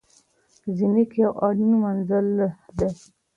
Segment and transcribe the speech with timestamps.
[0.77, 2.27] زینک یو اړین منرال
[2.77, 2.89] دی.